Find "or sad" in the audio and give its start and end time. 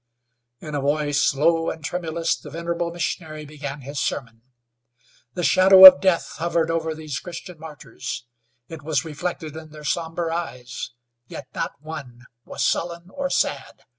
13.11-13.83